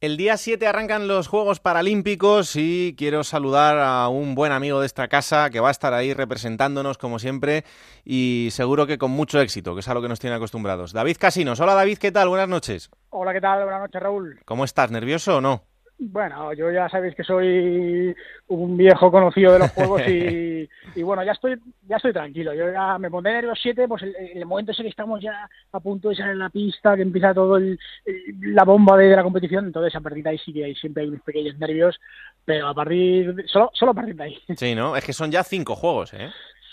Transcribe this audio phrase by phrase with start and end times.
[0.00, 4.86] El día 7 arrancan los Juegos Paralímpicos y quiero saludar a un buen amigo de
[4.86, 7.66] esta casa que va a estar ahí representándonos como siempre
[8.02, 10.94] y seguro que con mucho éxito, que es a lo que nos tiene acostumbrados.
[10.94, 11.60] David Casinos.
[11.60, 12.30] Hola David, ¿qué tal?
[12.30, 12.88] Buenas noches.
[13.10, 13.62] Hola, ¿qué tal?
[13.62, 14.40] Buenas noches, Raúl.
[14.46, 14.90] ¿Cómo estás?
[14.90, 15.64] ¿Nervioso o no?
[16.02, 18.16] Bueno, yo ya sabéis que soy
[18.48, 20.66] un viejo conocido de los juegos y,
[21.02, 22.54] bueno, ya estoy ya estoy tranquilo.
[22.54, 25.46] Yo ya me pondré en los 7, pues el, el momento ese que estamos ya
[25.72, 27.78] a punto de salir en la pista, que empieza todo el,
[28.40, 31.10] la bomba de, la competición, entonces a partir de ahí sí que hay, siempre hay
[31.10, 32.00] unos pequeños nervios,
[32.46, 34.38] pero a partir solo solo a partir de ahí.
[34.56, 34.96] Sí, ¿no?
[34.96, 36.30] Es que son ya cinco juegos, ¿eh?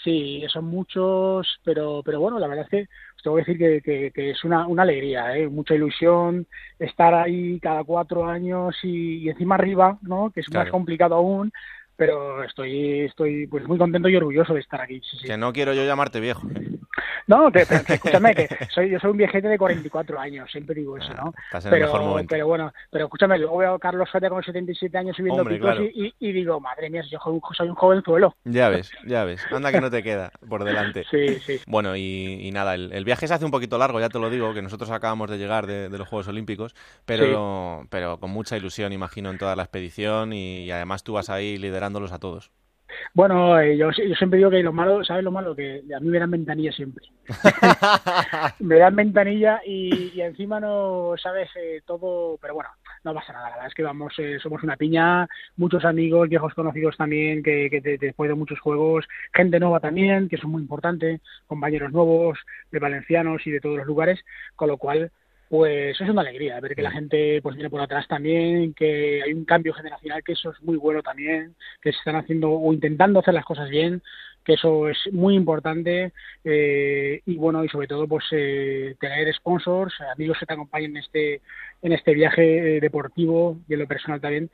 [0.08, 2.82] Sí, son muchos, pero pero bueno, la verdad es que
[3.18, 5.50] os tengo que decir que, que, es una, una alegría, ¿eh?
[5.50, 6.48] mucha ilusión
[6.80, 10.32] estar ahí cada cuatro años y, y encima arriba, ¿no?
[10.32, 10.64] Que es Claro.
[10.64, 11.52] más complicado aún,
[11.98, 15.02] pero estoy estoy pues muy contento y orgulloso de estar aquí.
[15.02, 15.28] sí, sí.
[15.28, 16.48] Que no quiero yo llamarte viejo.
[16.56, 16.70] ¿eh?
[17.28, 21.24] No, escúchame, que soy, yo soy un viejete de 44 años, siempre digo eso, Ah,
[21.26, 21.34] ¿no?
[21.46, 22.30] estás en el Pero, mejor momento.
[22.30, 25.72] pero bueno, pero escúchame, luego veo a Carlos Soria con 77 años subiendo Hombre, picos
[25.76, 25.84] claro.
[25.94, 28.36] y, y- digo, madre mía, yo soy un- soy un jovenzuelo.
[28.46, 29.46] Ya ves, ya ves.
[29.52, 31.04] Anda que no te queda por delante.
[31.12, 31.60] Sí, sí.
[31.68, 34.30] Bueno, y, y nada, el, el viaje se hace un poquito largo, ya te lo
[34.30, 38.56] digo, que nosotros acabamos de llegar de, de los Juegos Olímpicos, pero, pero con mucha
[38.56, 42.52] ilusión, imagino, en toda la expedición y, y además tú vas ahí liderándolos a todos.
[43.14, 45.56] Bueno, eh, yo, yo siempre digo que lo malo, ¿sabes lo malo?
[45.56, 47.06] Que a mí me dan ventanilla siempre.
[48.60, 52.70] me dan ventanilla y, y encima no sabes eh, todo, pero bueno,
[53.04, 53.46] no pasa nada.
[53.50, 57.70] La verdad es que vamos, eh, somos una piña, muchos amigos, viejos conocidos también, que,
[57.70, 62.40] que te- después de muchos juegos, gente nueva también, que es muy importante, compañeros nuevos,
[62.72, 64.20] de valencianos y de todos los lugares,
[64.56, 65.12] con lo cual
[65.50, 69.34] pues es una alegría ver que la gente pues viene por atrás también, que hay
[69.34, 73.20] un cambio generacional, que eso es muy bueno también, que se están haciendo o intentando
[73.20, 74.02] hacer las cosas bien,
[74.44, 79.94] que eso es muy importante eh, y bueno y sobre todo pues eh, tener sponsors,
[80.14, 81.42] amigos que te acompañen en este
[81.82, 84.50] en este viaje eh, deportivo y en lo personal también.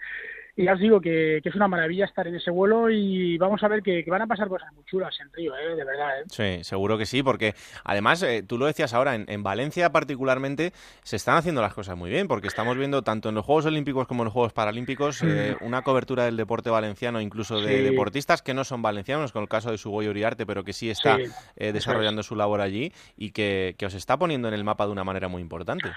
[0.56, 3.64] Y ya os digo que, que es una maravilla estar en ese vuelo y vamos
[3.64, 5.76] a ver que, que van a pasar cosas muy chulas en Río, ¿eh?
[5.76, 6.20] de verdad.
[6.20, 6.24] ¿eh?
[6.28, 10.72] Sí, seguro que sí, porque además, eh, tú lo decías ahora, en, en Valencia particularmente
[11.02, 14.06] se están haciendo las cosas muy bien, porque estamos viendo tanto en los Juegos Olímpicos
[14.06, 17.84] como en los Juegos Paralímpicos eh, una cobertura del deporte valenciano, incluso de Sí.
[17.84, 21.16] deportistas que no son valencianos, con el caso de Sugoy Uriarte, pero que sí está
[21.16, 21.30] Sí, eh,
[21.70, 21.74] es.
[21.74, 25.04] desarrollando su labor allí y que, que os está poniendo en el mapa de una
[25.04, 25.90] manera muy importante.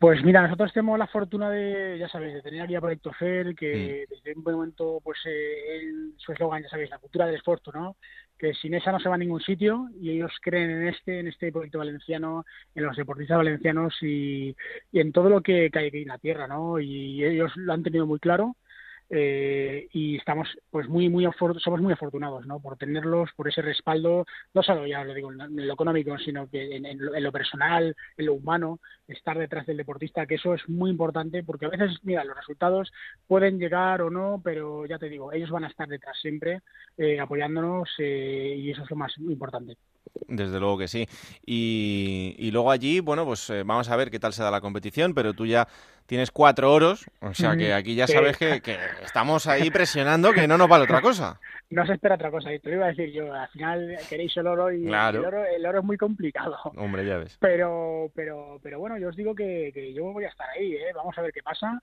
[0.00, 3.54] Pues mira, nosotros tenemos la fortuna de, ya sabéis, de tener aquí a Proyecto FER,
[3.54, 7.34] que desde un buen momento, pues eh, él- su eslogan, ya sabéis, la cultura del
[7.34, 7.96] esfuerzo, ¿no?
[8.38, 11.28] Que sin esa no se va a ningún sitio y ellos creen en este, en
[11.28, 14.56] este proyecto valenciano, en los deportistas valencianos y,
[14.90, 16.80] y en todo lo que, hay aquí en la tierra, ¿no?
[16.80, 18.56] Y ellos lo han tenido muy claro
[19.10, 21.28] eh, y estamos pues muy muy
[21.58, 25.66] somos muy afortunados no por tenerlos por ese respaldo no solo ya lo digo en
[25.66, 28.78] lo económico sino que en, en lo, en lo personal en lo humano
[29.08, 32.92] estar detrás del deportista que eso es muy importante porque a veces mira los resultados
[33.26, 36.60] pueden llegar o no pero ya te digo ellos van a estar detrás siempre
[36.96, 39.76] eh, apoyándonos eh, y eso es lo más importante
[40.26, 41.06] Desde luego que sí.
[41.46, 44.60] Y, y luego allí, bueno, pues eh, vamos a ver qué tal se da la
[44.60, 45.66] competición, pero tú ya
[46.06, 50.48] tienes cuatro oros, o sea que aquí ya sabes que, que estamos ahí presionando que
[50.48, 51.38] no nos vale otra cosa.
[51.70, 54.36] no se espera otra cosa y te lo iba a decir yo al final queréis
[54.36, 55.20] el oro y Claro.
[55.20, 57.36] el oro el oro es muy complicado Hombre, ya ves.
[57.40, 60.90] pero pero pero bueno yo os digo que, que yo voy a estar ahí ¿eh?
[60.96, 61.80] vamos a ver qué pasa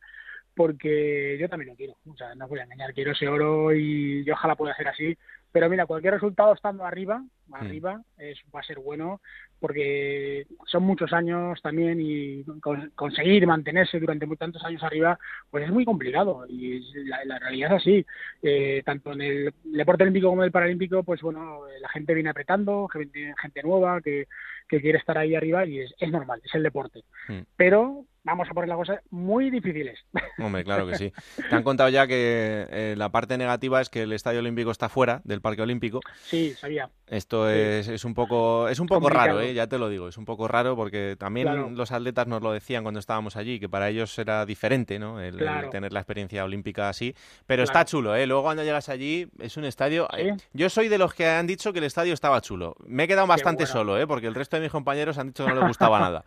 [0.56, 3.74] porque yo también lo quiero o sea no os voy a engañar quiero ese oro
[3.74, 5.18] y yo ojalá pueda hacer así
[5.54, 7.24] pero mira cualquier resultado estando arriba
[7.54, 9.22] arriba es, va a ser bueno
[9.60, 15.18] porque son muchos años también y con- conseguir mantenerse durante muy tantos años arriba
[15.50, 18.06] pues es muy complicado y la, la realidad es así
[18.44, 22.14] Eh, tanto en el deporte olímpico como en el paralímpico pues bueno eh, la gente
[22.14, 24.28] viene apretando gente, gente nueva que,
[24.70, 27.42] que quiere estar ahí arriba y es, es normal es el deporte Hmm.
[27.58, 30.00] pero vamos a poner las cosas muy difíciles
[30.40, 31.12] Hombre, claro que sí.
[31.50, 34.88] Te han contado ya que eh, la parte negativa es que el Estadio Olímpico está
[34.88, 36.00] fuera del Parque Olímpico.
[36.24, 37.54] sí sabía Esto Sí.
[37.60, 39.28] es, es un poco es un poco Complicado.
[39.38, 39.54] raro, ¿eh?
[39.54, 41.70] ya te lo digo, es un poco raro porque también Claro.
[41.70, 45.20] los atletas nos lo decían cuando estábamos allí, que para ellos era diferente, ¿no?
[45.20, 45.70] El, el Claro.
[45.70, 47.14] tener la experiencia olímpica así.
[47.46, 47.80] Pero Claro.
[47.80, 48.26] está chulo, ¿eh?
[48.26, 50.08] Luego cuando llegas allí es un estadio...
[50.16, 50.22] ¿Sí?
[50.22, 52.76] eh, Yo soy de los que han dicho que el estadio estaba chulo.
[52.86, 53.74] Me he quedado bastante bueno.
[53.74, 54.08] solo, ¿eh?
[54.08, 56.24] Porque el resto de mis compañeros han dicho que no les gustaba nada.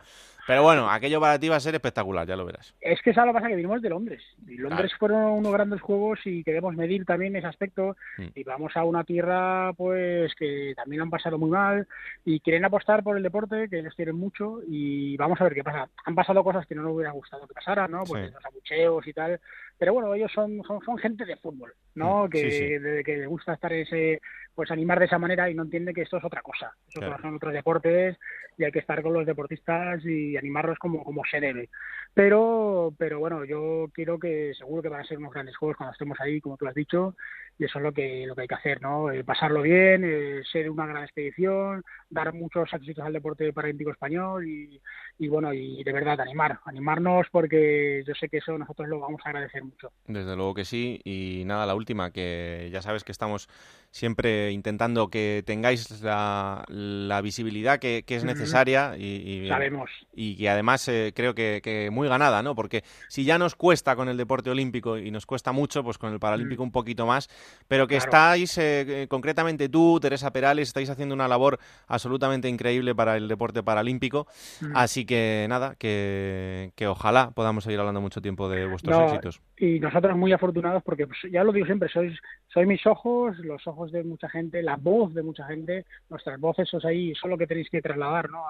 [0.47, 2.73] Pero bueno, aquello para ti va a ser espectacular, ya lo verás.
[2.81, 4.23] Es que sabes lo pasa que vinimos de Londres.
[4.47, 4.97] Y Londres Claro.
[4.99, 7.95] fueron unos grandes juegos y queremos medir también ese aspecto.
[8.17, 8.27] Mm.
[8.33, 11.87] Y vamos a una tierra pues que también han pasado muy mal
[12.25, 15.63] y quieren apostar por el deporte, que ellos quieren mucho, y vamos a ver qué
[15.63, 15.89] pasa.
[16.05, 18.03] Han pasado cosas que no nos hubiera gustado que pasaran, ¿no?
[18.03, 18.33] Pues Sí.
[18.33, 19.39] los abucheos y tal.
[19.81, 22.27] Pero bueno, ellos son, son, son gente de fútbol, ¿no?
[22.27, 24.21] Mm, que, sí, de- que les gusta estar ese
[24.53, 26.71] pues animar de esa manera y no entiende que esto es otra cosa.
[26.87, 28.15] Estos son otros deportes
[28.59, 31.69] y hay que estar con los deportistas y animarlos como, como se debe.
[32.13, 35.93] Pero, pero bueno, yo quiero que seguro que van a ser unos grandes juegos cuando
[35.93, 37.15] estemos ahí, como tú has dicho,
[37.57, 39.09] y eso es lo que, lo que hay que hacer, ¿no?
[39.11, 44.45] Eh, pasarlo bien, eh, ser una gran expedición, dar muchos éxitos al deporte paralímpico español
[44.45, 44.79] y,
[45.21, 49.21] y, bueno, y de verdad animar, animarnos porque yo sé que eso nosotros lo vamos
[49.23, 49.91] a agradecer mucho.
[50.07, 53.47] Desde luego que sí, y nada, la última, que ya sabes que estamos
[53.91, 59.91] siempre intentando que tengáis la, la visibilidad que, es necesaria y, Sabemos.
[60.13, 62.55] y que además eh, creo que, muy ganada, ¿no?
[62.55, 66.11] Porque si ya nos cuesta con el deporte olímpico y nos cuesta mucho, pues con
[66.11, 67.29] el paralímpico un poquito más,
[67.67, 73.17] pero que estáis, eh, concretamente tú, Teresa Perales, estáis haciendo una labor absolutamente increíble para
[73.17, 74.25] el deporte paralímpico,
[74.73, 75.10] así que
[75.47, 79.41] nada, que, que, ojalá podamos seguir hablando mucho tiempo de vuestros éxitos.
[79.57, 82.17] Y nosotros muy afortunados porque, pues, ya lo digo siempre, sois,
[82.47, 86.73] sois mis ojos, los ojos de mucha gente, la voz de mucha gente, nuestras voces,
[86.73, 88.43] os ahí, eso es lo que tenéis que trasladar ¿no?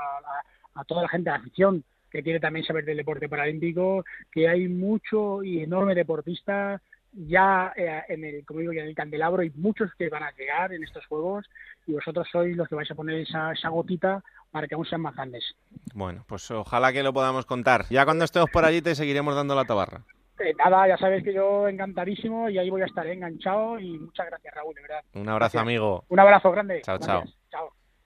[0.75, 4.49] a, toda la gente, a la afición que quiere también saber del deporte paralímpico, que
[4.49, 6.81] hay mucho y enorme deportista
[7.13, 10.73] ya eh, en el, como digo, en el candelabro y muchos que van a llegar
[10.73, 11.45] en estos juegos
[11.87, 15.01] y vosotros sois los que vais a poner esa, esa gotita para que aún sean
[15.01, 15.55] más grandes.
[15.93, 17.85] Bueno, pues ojalá que lo podamos contar.
[17.89, 20.03] Ya cuando estemos por allí te seguiremos dando la tabarra.
[20.39, 24.27] Eh, nada, ya sabes que yo encantadísimo y ahí voy a estar enganchado y muchas
[24.27, 25.03] gracias Raúl, de verdad.
[25.13, 26.05] Un abrazo amigo.
[26.09, 26.81] Un abrazo grande.
[26.81, 27.23] Chao, chao.